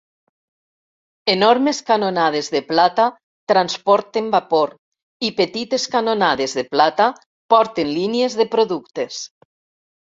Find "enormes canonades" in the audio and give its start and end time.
1.33-2.49